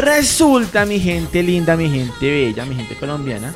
Resulta, 0.00 0.86
mi 0.86 0.98
gente 0.98 1.42
linda, 1.42 1.76
mi 1.76 1.88
gente 1.90 2.30
bella, 2.30 2.64
mi 2.64 2.74
gente 2.74 2.94
colombiana. 2.96 3.52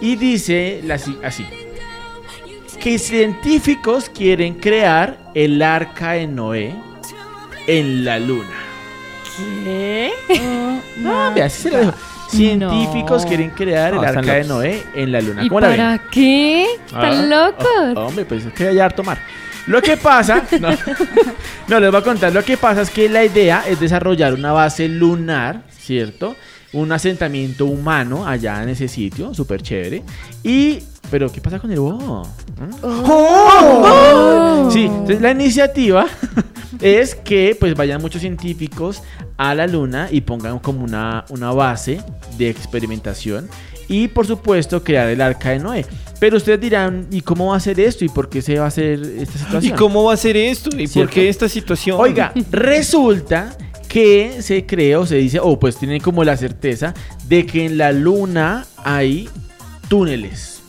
Y 0.00 0.16
dice 0.16 0.82
así, 1.24 1.46
que 2.80 2.98
científicos 2.98 4.10
quieren 4.10 4.54
crear 4.54 5.18
el 5.34 5.62
arca 5.62 6.12
de 6.12 6.26
Noé 6.26 6.74
en 7.66 8.04
la 8.04 8.18
luna. 8.18 8.50
¿Qué? 9.64 10.12
Ah, 11.04 11.32
vea, 11.34 11.46
así 11.46 11.62
se 11.62 11.70
lo 11.70 11.78
dejo. 11.78 11.92
Científicos 12.28 13.22
No. 13.22 13.28
quieren 13.28 13.50
crear 13.50 13.90
el 13.94 14.00
No, 14.00 14.06
arca 14.06 14.34
de. 14.34 14.44
Noé 14.44 14.82
en 14.94 15.12
la 15.12 15.20
luna. 15.20 15.44
¿Y 15.44 15.48
¿Cómo 15.48 15.60
la 15.60 15.68
ven? 15.68 15.76
para 15.76 15.98
qué? 16.10 16.66
Ah, 16.92 17.08
¿Están 17.08 17.30
locos? 17.30 17.66
oh, 17.96 18.06
hombre, 18.06 18.24
pues 18.24 18.44
es 18.46 18.52
que 18.52 18.68
hay 18.68 18.78
harto 18.80 19.04
mar. 19.04 19.18
Lo 19.66 19.80
que 19.82 19.96
pasa, 19.96 20.44
no, 20.60 20.68
no, 21.68 21.80
les 21.80 21.90
voy 21.90 22.00
a 22.00 22.04
contar, 22.04 22.32
lo 22.32 22.42
que 22.44 22.56
pasa 22.56 22.82
es 22.82 22.90
que 22.90 23.08
la 23.08 23.24
idea 23.24 23.64
es 23.66 23.78
desarrollar 23.80 24.34
una 24.34 24.52
base 24.52 24.88
lunar, 24.88 25.62
¿cierto? 25.86 26.34
Un 26.72 26.90
asentamiento 26.90 27.64
humano 27.66 28.26
allá 28.26 28.62
en 28.62 28.70
ese 28.70 28.88
sitio, 28.88 29.32
súper 29.32 29.62
chévere. 29.62 30.02
Y, 30.42 30.80
pero 31.10 31.30
¿qué 31.30 31.40
pasa 31.40 31.60
con 31.60 31.70
el 31.70 31.78
oh? 31.78 32.26
Oh. 32.82 34.68
Sí, 34.72 34.86
entonces 34.86 35.20
la 35.20 35.30
iniciativa 35.30 36.06
es 36.80 37.14
que 37.14 37.56
pues 37.58 37.74
vayan 37.74 38.02
muchos 38.02 38.20
científicos 38.20 39.02
a 39.36 39.54
la 39.54 39.66
luna 39.66 40.08
y 40.10 40.22
pongan 40.22 40.58
como 40.58 40.82
una, 40.82 41.24
una 41.28 41.52
base 41.52 42.00
de 42.36 42.50
experimentación 42.50 43.48
y 43.88 44.08
por 44.08 44.26
supuesto 44.26 44.82
crear 44.82 45.08
el 45.08 45.20
arca 45.20 45.50
de 45.50 45.60
Noé. 45.60 45.86
Pero 46.18 46.38
ustedes 46.38 46.60
dirán, 46.60 47.06
¿y 47.10 47.20
cómo 47.20 47.48
va 47.48 47.56
a 47.56 47.60
ser 47.60 47.78
esto? 47.78 48.04
¿Y 48.04 48.08
por 48.08 48.28
qué 48.28 48.42
se 48.42 48.58
va 48.58 48.64
a 48.64 48.68
hacer 48.68 49.00
esta 49.00 49.36
¿Y 49.36 49.38
situación? 49.38 49.78
cómo 49.78 50.04
va 50.04 50.14
a 50.14 50.16
ser 50.16 50.36
esto? 50.36 50.70
¿Y 50.76 50.88
por 50.88 51.10
qué 51.10 51.28
esta 51.28 51.48
situación? 51.48 51.98
Oiga, 52.00 52.32
resulta 52.50 53.56
que 53.88 54.42
se 54.42 54.66
cree 54.66 54.96
o 54.96 55.06
se 55.06 55.16
dice, 55.16 55.40
o 55.40 55.58
pues 55.58 55.76
tienen 55.76 56.00
como 56.00 56.24
la 56.24 56.36
certeza 56.36 56.94
de 57.28 57.46
que 57.46 57.64
en 57.64 57.78
la 57.78 57.92
luna 57.92 58.66
hay 58.84 59.28
túneles 59.88 60.62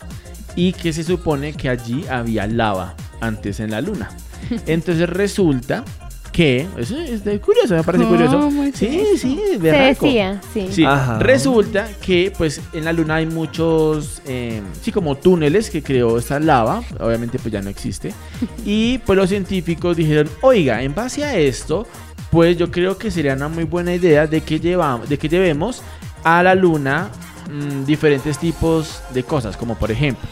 y 0.56 0.74
que 0.74 0.94
se 0.94 1.04
supone 1.04 1.54
que 1.54 1.70
allí 1.70 2.06
había 2.10 2.48
lava 2.48 2.96
antes 3.22 3.60
en 3.60 3.72
la 3.72 3.82
luna. 3.82 4.10
Entonces 4.68 5.10
resulta 5.10 5.84
que, 6.32 6.68
eso 6.78 6.96
es 7.00 7.24
de 7.24 7.40
curioso, 7.40 7.74
me 7.74 7.84
parece 7.84 8.06
curioso. 8.06 8.40
¿Cómo 8.40 8.64
es 8.64 8.76
Sí, 8.76 9.02
sí, 9.18 9.40
Se 9.54 9.58
berraco. 9.58 10.06
decía, 10.06 10.40
sí. 10.54 10.86
Resulta 11.20 11.88
que 12.00 12.32
pues 12.38 12.62
en 12.74 12.86
la 12.86 12.94
luna 12.94 13.16
hay 13.16 13.26
muchos, 13.26 14.22
eh, 14.28 14.62
sí, 14.82 14.92
como 14.92 15.16
túneles 15.16 15.72
que 15.72 15.82
creó 15.82 16.20
esta 16.20 16.40
lava, 16.40 16.84
obviamente 17.00 17.40
pues 17.40 17.52
ya 17.52 17.62
no 17.64 17.70
existe, 17.70 18.14
y 18.66 19.00
pues 19.00 19.18
los 19.18 19.30
científicos 19.30 19.98
dijeron, 19.98 20.30
oiga, 20.42 20.84
en 20.84 20.94
base 20.94 21.24
a 21.24 21.36
esto, 21.38 21.88
pues 22.32 22.58
yo 22.58 22.70
creo 22.72 22.98
que 22.98 23.10
sería 23.12 23.34
una 23.34 23.48
muy 23.48 23.64
buena 23.64 23.94
idea 23.94 24.28
de 24.28 24.42
que, 24.42 24.60
llevamos, 24.60 25.08
de 25.10 25.18
que 25.18 25.30
llevemos 25.30 25.82
a 26.24 26.44
la 26.44 26.56
luna 26.56 27.10
mm, 27.50 27.86
diferentes 27.86 28.38
tipos 28.38 29.02
de 29.14 29.24
cosas, 29.24 29.56
como 29.56 29.76
por 29.78 29.92
ejemplo, 29.92 30.28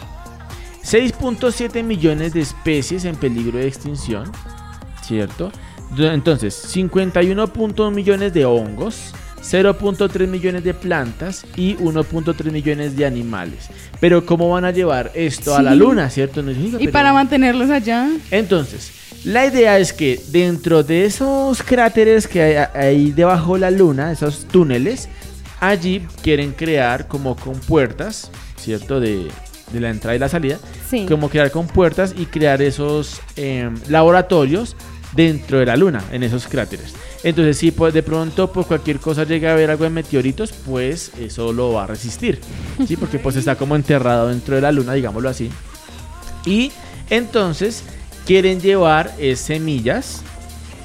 6.7 0.84 1.84
millones 1.84 2.34
de 2.34 2.42
especies 2.42 3.06
en 3.06 3.16
peligro 3.16 3.58
de 3.58 3.68
extinción, 3.68 4.32
¿cierto? 5.04 5.52
Entonces, 5.98 6.68
51.1 6.76 7.92
millones 7.92 8.34
de 8.34 8.46
hongos, 8.46 9.14
0.3 9.42 10.28
millones 10.28 10.64
de 10.64 10.74
plantas 10.74 11.46
y 11.56 11.76
1.3 11.78 12.52
millones 12.52 12.96
de 12.98 13.06
animales. 13.06 13.70
Pero 14.00 14.26
¿cómo 14.26 14.50
van 14.50 14.66
a 14.66 14.72
llevar 14.72 15.12
esto 15.14 15.56
a 15.56 15.62
la 15.62 15.76
luna, 15.76 16.09
cierto? 16.09 16.42
Dijo, 16.42 16.78
¿Y 16.78 16.80
pero- 16.86 16.92
para 16.92 17.14
mantenerlos 17.14 17.70
allá? 17.70 18.09
Entonces, 18.32 18.92
la 19.26 19.45
idea 19.45 19.80
es 19.80 19.92
que 19.94 20.22
dentro 20.30 20.84
de 20.84 21.06
esos 21.06 21.62
cráteres 21.64 22.28
que 22.28 22.42
hay 22.42 22.56
ahí 22.73 23.12
debajo 23.12 23.56
de 23.56 23.62
la 23.62 23.72
luna, 23.72 24.12
esos 24.12 24.45
túneles, 24.45 25.09
allí 25.59 26.06
quieren 26.22 26.52
crear 26.52 27.08
como 27.08 27.36
con 27.36 27.59
puertas, 27.59 28.30
¿cierto? 28.58 29.00
De, 29.00 29.28
de 29.73 29.80
la 29.80 29.90
entrada 29.90 30.16
y 30.16 30.20
la 30.20 30.30
salida 30.30 30.59
Sí. 30.90 31.06
como 31.09 31.30
crear 31.30 31.50
con 31.50 31.66
puertas 31.68 32.14
y 32.16 32.28
crear 32.28 32.62
esos 32.62 33.19
em, 33.36 33.74
laboratorios 33.90 34.75
dentro 35.16 35.57
de 35.59 35.66
la 35.66 35.75
luna, 35.75 36.03
en 36.12 36.22
esos 36.24 36.46
cráteres. 36.47 36.94
Entonces, 37.24 37.57
si 37.57 37.72
pues, 37.72 37.94
de 37.94 38.03
pronto 38.03 38.52
por 38.52 38.68
cualquier 38.68 39.00
cosa 39.00 39.24
llega 39.24 39.50
a 39.50 39.53
haber 39.53 39.72
algo 39.72 39.86
de 39.86 39.90
meteoritos, 39.90 40.52
pues 40.52 41.12
eso 41.19 41.52
lo 41.52 41.72
va 41.74 41.86
a 41.86 41.88
resistir. 41.88 42.40
Sí, 42.86 42.96
porque 42.97 43.18
pues 43.18 43.36
está 43.38 43.56
como 43.56 43.75
enterrado 43.75 44.28
dentro 44.28 44.53
de 44.56 44.62
la 44.62 44.72
luna, 44.72 44.94
digámoslo 44.94 45.30
así. 45.30 45.50
Y 46.46 46.72
entonces 47.09 47.84
quieren 48.25 48.59
llevar 48.62 49.13
eh, 49.19 49.36
semillas 49.36 50.22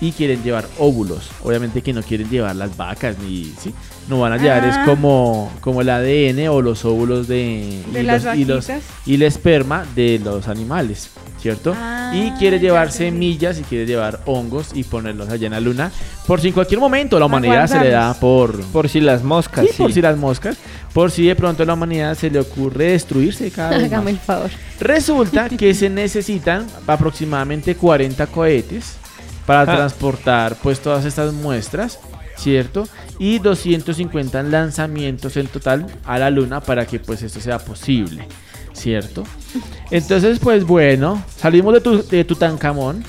y 0.01 0.12
quieren 0.12 0.43
llevar 0.43 0.67
óvulos. 0.78 1.28
Obviamente 1.45 1.83
que 1.83 1.93
no 1.93 2.03
quieren 2.03 2.28
llevar 2.31 2.56
las 2.56 2.77
vacas 2.77 3.17
ni 3.19 3.45
sí, 3.61 3.75
no 4.09 4.19
van 4.21 4.33
a 4.33 4.37
llevar 4.39 4.65
es 4.65 4.75
Ah. 4.77 4.84
como 4.87 5.51
como 5.61 5.83
el 5.83 5.91
ADN 5.91 6.49
o 6.49 6.62
los 6.62 6.84
óvulos 6.84 7.28
de, 7.28 7.83
De 7.93 8.01
y 8.01 8.03
las 8.05 8.25
los- 8.25 8.37
y 8.37 8.45
los- 8.45 8.67
vaquitas. 8.67 8.91
y 9.06 9.15
el 9.15 9.23
esperma 9.23 9.84
de 9.95 10.19
los 10.25 10.49
animales, 10.49 11.11
¿cierto? 11.41 11.75
Ah, 11.77 12.12
y 12.15 12.31
quiere 12.33 12.59
llevar 12.59 12.93
semillas 12.93 13.59
y 13.59 13.62
quiere 13.62 13.87
llevar 13.87 14.21
hongos 14.27 14.71
y 14.75 14.84
ponerlos 14.84 15.28
allá 15.31 15.47
en 15.47 15.53
la 15.53 15.61
luna. 15.61 15.91
Por 16.27 16.41
si 16.41 16.49
en 16.49 16.55
cualquier 16.55 16.81
momento 16.81 17.19
la 17.19 17.27
humanidad 17.27 17.67
se 17.67 17.81
le 17.81 17.91
da 17.91 18.15
por... 18.15 18.61
Por 18.67 18.89
si 18.89 19.01
las 19.01 19.23
moscas. 19.23 19.67
Sí, 19.69 19.73
por 19.78 19.93
si 19.93 20.01
las 20.03 20.17
moscas, 20.17 20.56
por 20.93 21.11
si 21.11 21.27
de 21.27 21.34
pronto 21.37 21.62
a 21.62 21.67
la 21.67 21.75
humanidad 21.75 22.15
se 22.17 22.31
le 22.31 22.39
ocurre 22.41 22.93
destruirse 22.93 23.51
cada 23.51 23.71
vez 23.71 23.84
Hágame 23.84 24.05
más. 24.05 24.12
el 24.12 24.19
favor. 24.19 24.51
Resulta 24.81 25.49
que 25.49 25.73
se 25.75 25.89
necesitan 25.91 26.67
aproximadamente 26.87 27.75
40 27.75 28.27
cohetes 28.27 28.97
para 29.47 29.62
Ah. 29.62 29.77
transportar 29.77 30.57
pues 30.62 30.81
todas 30.81 31.05
estas 31.05 31.33
muestras, 31.33 31.99
¿cierto? 32.37 32.87
Y 33.19 33.39
250 33.39 34.43
lanzamientos 34.45 35.37
en 35.37 35.47
total 35.49 35.87
a 36.05 36.19
la 36.19 36.31
luna 36.31 36.61
para 36.61 36.87
que 36.87 37.01
pues 37.01 37.22
esto 37.22 37.41
sea 37.41 37.59
posible, 37.59 38.27
¿cierto? 38.81 39.25
Entonces 39.91 40.39
pues 40.39 40.65
bueno, 40.65 41.23
salimos 41.37 41.75
de, 41.75 41.81
tu, 41.81 42.03
de 42.03 42.25
Tutankamón 42.25 43.05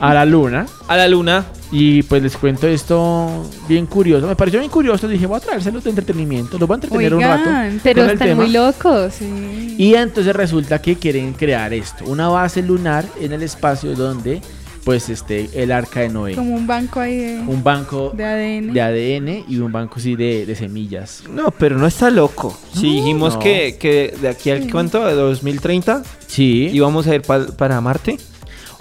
a 0.00 0.12
la 0.12 0.24
luna 0.24 0.66
A 0.88 0.96
la 0.96 1.08
luna. 1.08 1.44
y 1.70 2.02
pues 2.02 2.22
les 2.22 2.36
cuento 2.36 2.66
esto 2.66 3.48
bien 3.68 3.86
curioso, 3.86 4.26
me 4.26 4.36
pareció 4.36 4.60
bien 4.60 4.70
curioso, 4.70 5.08
dije 5.08 5.26
voy 5.26 5.38
a 5.38 5.40
traérselos 5.40 5.84
de 5.84 5.90
entretenimiento, 5.90 6.58
los 6.58 6.68
voy 6.68 6.74
a 6.74 6.76
entretener 6.76 7.14
un 7.14 7.22
rato. 7.22 7.50
Pero 7.82 8.02
están 8.04 8.18
tema. 8.18 8.42
muy 8.42 8.52
locos. 8.52 9.14
sí. 9.14 9.76
Y 9.78 9.94
entonces 9.94 10.34
resulta 10.36 10.80
que 10.80 10.96
quieren 10.96 11.32
crear 11.32 11.72
esto, 11.72 12.04
una 12.06 12.28
base 12.28 12.62
lunar 12.62 13.04
en 13.20 13.32
el 13.32 13.42
espacio 13.42 13.94
donde 13.94 14.40
pues 14.84 15.08
esté 15.08 15.48
el 15.54 15.72
arca 15.72 16.00
de 16.00 16.08
Noé. 16.10 16.34
Como 16.34 16.54
un 16.54 16.66
banco 16.66 17.00
ahí 17.00 17.16
de, 17.16 17.40
Un 17.40 17.64
banco 17.64 18.12
de 18.14 18.24
ADN. 18.24 18.72
de 18.74 18.80
ADN 18.82 19.44
y 19.48 19.58
un 19.58 19.72
banco 19.72 19.98
sí 19.98 20.14
de, 20.16 20.44
de 20.46 20.54
semillas. 20.54 21.22
No, 21.30 21.50
pero 21.52 21.78
no 21.78 21.86
está 21.86 22.10
loco. 22.10 22.56
Si 22.74 22.96
dijimos 22.96 23.34
no. 23.34 23.40
que, 23.40 23.76
que 23.78 24.14
de 24.20 24.28
aquí 24.28 24.50
al 24.50 24.70
cuánto, 24.70 25.04
de 25.06 25.14
2030, 25.14 26.02
Sí. 26.26 26.68
íbamos 26.72 27.06
a 27.06 27.14
ir 27.14 27.22
pa- 27.22 27.46
para 27.46 27.80
Marte. 27.80 28.18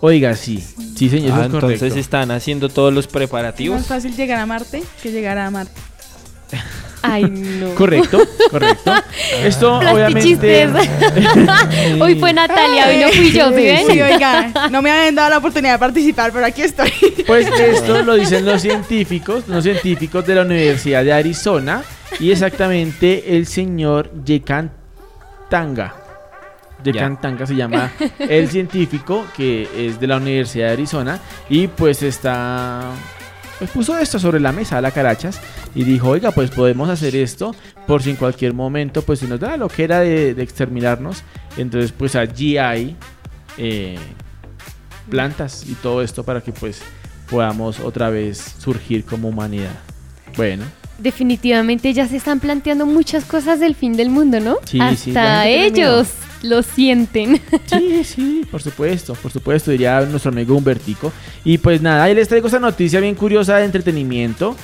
Oiga, 0.02 0.36
sí. 0.36 0.62
Sí, 0.98 1.10
señor, 1.10 1.32
Ah, 1.36 1.40
es 1.40 1.46
entonces 1.46 1.80
correcto. 1.80 2.00
están 2.00 2.32
haciendo 2.32 2.68
todos 2.68 2.94
los 2.94 3.06
Es 3.06 3.12
preparativos. 3.12 3.78
más 3.78 3.88
fácil 3.88 4.14
llegar 4.16 4.40
a 4.40 4.46
Marte 4.46 4.84
que 5.02 5.12
llegar 5.12 5.38
a 5.38 5.50
Marte. 5.50 5.72
Ay, 7.06 7.26
no. 7.26 7.76
Correcto, 7.76 8.18
correcto. 8.50 8.94
Esto 9.44 9.78
obviamente 9.78 10.70
Hoy 12.00 12.16
fue 12.16 12.32
Natalia, 12.32 12.88
hoy 12.88 12.98
no 12.98 13.10
fui 13.10 13.32
yo, 13.32 13.50
¿sí 13.50 13.56
ven? 13.56 13.88
Sí, 13.88 14.02
oiga, 14.02 14.70
no 14.72 14.82
me 14.82 14.90
habían 14.90 15.14
dado 15.14 15.30
la 15.30 15.38
oportunidad 15.40 15.74
de 15.74 15.80
participar, 15.80 16.32
pero 16.32 16.46
aquí 16.46 16.62
estoy. 16.62 16.92
Pues 17.28 17.48
esto 17.48 18.02
lo 18.04 18.16
dicen 18.16 18.46
los 18.46 18.62
científicos, 18.62 19.48
los 19.48 19.64
científicos 19.64 20.26
de 20.26 20.36
la 20.36 20.42
Universidad 20.42 21.04
de 21.04 21.14
Arizona 21.14 21.84
y 22.20 22.32
exactamente 22.32 23.36
el 23.36 23.46
señor 23.48 24.10
Yekan 24.24 24.72
Tanga. 25.50 25.96
Yekan 26.84 27.20
Tanga 27.20 27.46
se 27.46 27.56
llama 27.56 27.92
el 28.20 28.50
científico 28.50 29.26
que 29.36 29.68
es 29.76 30.00
de 30.00 30.08
la 30.08 30.18
Universidad 30.18 30.68
de 30.68 30.74
Arizona 30.74 31.20
y 31.50 31.68
pues 31.68 32.02
está 32.02 32.92
pues 33.64 33.72
puso 33.72 33.98
esto 33.98 34.20
sobre 34.20 34.42
la 34.42 34.52
mesa 34.52 34.78
a 34.78 34.82
la 34.82 34.92
carachas 34.92 35.40
y 35.74 35.86
dijo, 35.86 36.10
oiga, 36.10 36.32
pues 36.32 36.52
podemos 36.52 36.90
hacer 36.90 37.16
esto 37.16 37.56
por 37.88 38.04
si 38.04 38.10
en 38.10 38.18
cualquier 38.18 38.54
momento 38.54 39.04
pues 39.04 39.20
si 39.20 39.26
nos 39.26 39.40
da 39.40 39.52
la 39.52 39.58
loquera 39.58 40.02
de, 40.02 40.34
de 40.34 40.44
exterminarnos, 40.44 41.24
entonces 41.56 41.94
pues 41.94 42.18
allí 42.18 42.58
hay 42.58 42.98
eh, 43.58 43.98
plantas 45.10 45.66
y 45.66 45.76
todo 45.76 46.02
esto 46.02 46.26
para 46.26 46.42
que 46.42 46.52
pues 46.52 46.82
podamos 47.30 47.80
otra 47.80 48.10
vez 48.10 48.56
surgir 48.60 49.06
como 49.06 49.30
humanidad. 49.30 49.76
Bueno, 50.36 50.66
Definitivamente 50.98 51.92
ya 51.94 52.08
se 52.08 52.18
están 52.18 52.42
planteando 52.42 52.86
muchas 52.86 53.24
cosas 53.24 53.62
del 53.62 53.76
fin 53.76 53.94
del 53.94 54.10
mundo, 54.10 54.42
¿no? 54.42 54.58
Sí, 54.66 54.78
sí, 54.98 55.12
Hasta 55.12 55.44
tiene 55.44 55.66
ellos 55.66 56.10
lo 56.44 56.62
sienten. 56.62 57.42
sí, 57.66 58.04
sí, 58.04 58.46
por 58.52 58.62
supuesto, 58.62 59.16
por 59.16 59.32
supuesto, 59.32 59.72
diría 59.72 60.02
nuestro 60.02 60.30
amigo 60.32 60.56
Humbertico. 60.56 61.12
Y 61.44 61.58
pues 61.58 61.82
nada, 61.82 62.04
ahí 62.04 62.14
les 62.14 62.28
traigo 62.28 62.48
esta 62.48 62.60
noticia 62.60 63.00
bien 63.00 63.16
curiosa 63.16 63.58
de 63.58 63.66
entretenimiento. 63.66 64.56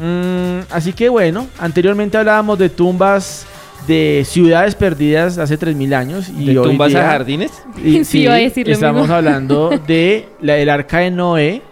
Mm, 0.00 0.60
así 0.70 0.92
que 0.92 1.08
bueno, 1.08 1.46
anteriormente 1.58 2.16
hablábamos 2.16 2.58
de 2.58 2.68
tumbas 2.68 3.46
de 3.86 4.24
ciudades 4.26 4.74
perdidas 4.74 5.36
hace 5.38 5.56
3000 5.58 5.92
años 5.94 6.28
y 6.30 6.46
¿De 6.46 6.58
hoy 6.58 6.68
tumbas 6.70 6.88
día- 6.88 7.06
a 7.06 7.10
jardines? 7.12 7.52
Y, 7.84 8.04
Sí, 8.04 8.20
iba 8.22 8.32
a 8.34 8.38
decir 8.38 8.66
lo 8.66 8.72
estamos 8.72 9.02
mismo. 9.02 9.14
hablando 9.14 9.70
de 9.86 10.26
la, 10.40 10.56
el 10.56 10.70
arca 10.70 10.98
de 11.00 11.10
Noé 11.10 11.62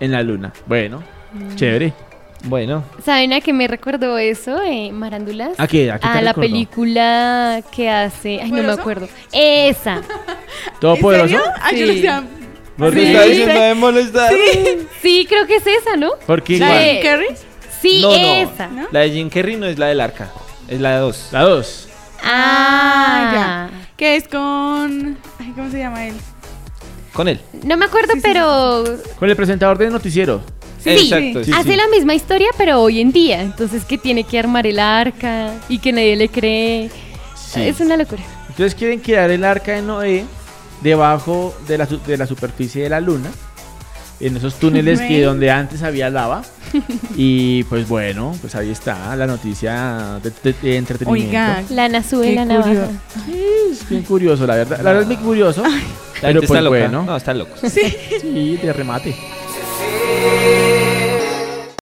en 0.00 0.10
la 0.12 0.22
luna. 0.22 0.52
Bueno, 0.66 1.02
Mm. 1.32 1.54
chévere. 1.54 1.92
Bueno, 2.44 2.82
¿Saben 3.04 3.32
a 3.34 3.40
qué 3.42 3.52
me 3.52 3.68
recordó 3.68 4.16
eso, 4.16 4.62
eh, 4.62 4.90
Marándulas? 4.92 5.58
¿A 5.60 5.66
qué? 5.66 5.90
¿A 5.90 5.98
qué 5.98 6.00
te 6.00 6.08
A 6.08 6.22
la 6.22 6.30
recordó? 6.32 6.40
película 6.48 7.62
que 7.70 7.90
hace. 7.90 8.40
Ay, 8.42 8.50
no 8.50 8.56
me 8.56 8.62
¿Poderoso? 8.62 8.80
acuerdo. 8.80 9.08
Esa. 9.32 10.00
¿Todopoderoso? 10.80 11.34
¿En 11.34 11.40
serio? 11.40 11.52
Ay, 11.60 11.78
yo 11.80 11.86
Sí. 11.92 12.02
no 12.02 12.20
sé. 12.20 12.26
¿por 12.78 12.94
qué 12.94 13.00
Sí. 13.00 13.06
está 13.12 13.22
diciendo 13.24 13.60
de 13.60 13.74
molestar? 13.74 14.32
Sí, 15.02 15.26
creo 15.28 15.46
que 15.46 15.56
es 15.56 15.66
esa, 15.66 15.96
¿no? 15.96 16.12
Porque 16.26 16.58
¿La 16.58 16.68
Sí. 16.68 16.74
de 16.86 16.92
Jim 16.94 17.02
Carrey? 17.02 17.28
Sí, 17.82 18.00
No, 18.02 18.08
no. 18.10 18.16
esa. 18.16 18.66
¿No? 18.68 18.86
La 18.90 19.00
de 19.00 19.10
Jim 19.10 19.28
Carrey 19.28 19.56
no 19.56 19.66
es 19.66 19.78
la 19.78 19.86
del 19.88 20.00
arca, 20.00 20.30
es 20.66 20.80
la 20.80 20.94
de 20.94 20.98
dos. 21.00 21.28
la 21.32 21.42
2. 21.42 21.88
Ah, 22.24 23.30
ya. 23.34 23.70
Que 23.98 24.16
es 24.16 24.26
con. 24.28 25.18
Ay, 25.38 25.52
¿Cómo 25.54 25.70
se 25.70 25.78
llama 25.78 26.06
él? 26.06 26.14
Con 27.12 27.28
él. 27.28 27.38
No 27.64 27.76
me 27.76 27.84
acuerdo, 27.86 28.12
Sí, 28.14 28.20
sí, 28.20 28.22
pero 28.22 28.84
Con 29.18 29.28
el 29.28 29.36
presentador 29.36 29.76
de 29.76 29.90
noticiero. 29.90 30.40
Sí, 30.82 30.90
Exacto, 30.90 31.44
sí, 31.44 31.52
hace 31.54 31.70
sí. 31.70 31.76
la 31.76 31.88
misma 31.88 32.14
historia, 32.14 32.48
pero 32.56 32.80
hoy 32.80 33.00
en 33.00 33.12
día. 33.12 33.40
Entonces 33.42 33.84
que 33.84 33.98
tiene 33.98 34.24
que 34.24 34.38
armar 34.38 34.66
el 34.66 34.78
arca 34.78 35.52
y 35.68 35.78
que 35.78 35.92
nadie 35.92 36.16
le 36.16 36.28
cree. 36.28 36.90
Sí. 37.36 37.62
Es 37.62 37.80
una 37.80 37.96
locura. 37.96 38.22
Entonces 38.48 38.74
quieren 38.74 39.00
crear 39.00 39.30
el 39.30 39.44
arca 39.44 39.72
de 39.72 39.82
Noé 39.82 40.24
debajo 40.82 41.54
de 41.66 41.78
la, 41.78 41.86
su- 41.86 42.00
de 42.06 42.16
la 42.16 42.26
superficie 42.26 42.82
de 42.82 42.88
la 42.88 43.00
luna. 43.00 43.30
En 44.20 44.36
esos 44.36 44.56
túneles 44.56 45.00
que 45.00 45.22
donde 45.22 45.50
antes 45.50 45.82
había 45.82 46.10
lava. 46.10 46.42
Y 47.16 47.64
pues 47.64 47.88
bueno, 47.88 48.32
pues 48.40 48.54
ahí 48.54 48.70
está 48.70 49.16
la 49.16 49.26
noticia 49.26 50.20
de, 50.22 50.30
de- 50.44 50.52
de 50.62 50.76
entretenimiento. 50.76 51.30
Oiga. 51.30 51.62
Lana 51.70 52.02
sube 52.02 52.32
la 52.34 52.44
navaja. 52.44 52.86
Es 53.70 53.88
bien 53.88 54.02
curioso, 54.02 54.46
la 54.46 54.54
verdad. 54.56 54.76
La 54.78 54.92
verdad 54.92 55.02
es 55.02 55.08
muy 55.08 55.16
curioso. 55.26 55.62
Pero 55.62 56.40
gente 56.40 56.46
pues 56.46 56.50
está 56.50 56.60
loca. 56.60 56.68
bueno. 56.78 57.02
No, 57.02 57.16
está 57.16 57.34
loco. 57.34 57.56
Sí, 57.68 58.56
de 58.62 58.72
remate. 58.72 59.12
Sí, 59.12 59.18